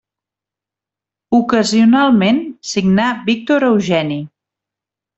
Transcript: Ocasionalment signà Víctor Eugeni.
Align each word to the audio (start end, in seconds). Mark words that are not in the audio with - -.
Ocasionalment 1.41 2.41
signà 2.73 3.13
Víctor 3.31 3.71
Eugeni. 3.71 4.23